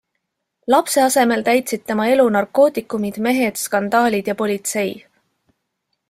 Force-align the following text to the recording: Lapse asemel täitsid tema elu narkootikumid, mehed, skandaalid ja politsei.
Lapse 0.73 1.01
asemel 1.07 1.43
täitsid 1.49 1.83
tema 1.91 2.07
elu 2.13 2.25
narkootikumid, 2.37 3.19
mehed, 3.29 3.61
skandaalid 3.67 4.31
ja 4.31 4.37
politsei. 4.45 4.89